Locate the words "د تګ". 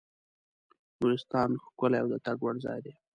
2.13-2.37